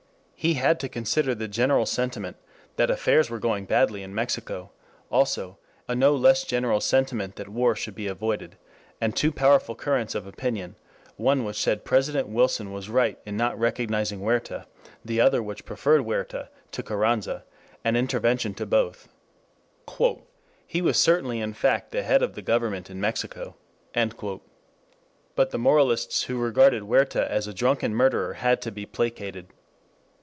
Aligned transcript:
He 0.43 0.55
had 0.55 0.79
to 0.79 0.89
consider 0.89 1.35
the 1.35 1.47
general 1.47 1.85
sentiment 1.85 2.35
that 2.75 2.89
affairs 2.89 3.29
were 3.29 3.37
going 3.37 3.65
badly 3.65 4.01
in 4.01 4.11
Mexico; 4.15 4.71
also, 5.11 5.59
a 5.87 5.93
no 5.93 6.15
less 6.15 6.43
general 6.43 6.81
sentiment 6.81 7.35
that 7.35 7.47
war 7.47 7.75
should 7.75 7.93
be 7.93 8.07
avoided; 8.07 8.55
and 8.99 9.15
two 9.15 9.31
powerful 9.31 9.75
currents 9.75 10.15
of 10.15 10.25
opinion, 10.25 10.77
one 11.15 11.41
of 11.41 11.45
which 11.45 11.61
said 11.61 11.85
President 11.85 12.27
Wilson 12.27 12.73
was 12.73 12.89
right 12.89 13.19
in 13.23 13.37
not 13.37 13.55
recognizing 13.59 14.19
Huerta, 14.21 14.65
the 15.05 15.21
other 15.21 15.43
which 15.43 15.63
preferred 15.63 16.01
Huerta 16.01 16.49
to 16.71 16.81
Carranza, 16.81 17.43
and 17.85 17.95
intervention 17.95 18.55
to 18.55 18.65
both. 18.65 19.09
Huerta 19.87 19.93
was 19.93 19.93
the 19.93 19.93
first 19.93 19.93
sore 19.93 19.93
spot 19.93 20.03
in 20.07 20.09
the 20.23 20.57
record... 20.57 20.71
"He 20.73 20.81
was 20.81 20.97
certainly 20.97 21.39
in 21.39 21.53
fact 21.53 21.91
the 21.91 22.01
head 22.01 22.23
of 22.23 22.33
the 22.33 22.41
Government 22.41 22.89
in 22.89 22.99
Mexico." 22.99 23.53
But 25.35 25.51
the 25.51 25.59
moralists 25.59 26.23
who 26.23 26.39
regarded 26.39 26.81
Huerta 26.81 27.31
as 27.31 27.45
a 27.45 27.53
drunken 27.53 27.93
murderer 27.93 28.33
had 28.33 28.59
to 28.63 28.71
be 28.71 28.87
placated. 28.87 29.45